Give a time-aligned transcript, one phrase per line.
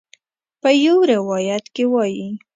[0.61, 2.29] په یو روایت کې وایي.